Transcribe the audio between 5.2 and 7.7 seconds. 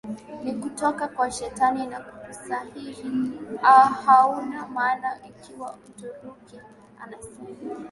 Ikiwa Mturuki anasema